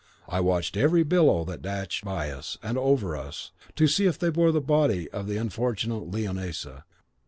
I 0.27 0.39
watched 0.39 0.75
every 0.77 1.03
billow 1.03 1.45
that 1.45 1.61
dashed 1.61 2.03
by 2.03 2.31
us 2.31 2.57
and 2.63 2.75
over 2.75 3.15
us, 3.15 3.51
to 3.75 3.85
see 3.87 4.07
if 4.07 4.17
they 4.17 4.31
bore 4.31 4.51
the 4.51 4.59
body 4.59 5.07
of 5.11 5.27
the 5.27 5.37
unfortunate 5.37 6.09
Leonisa. 6.09 6.85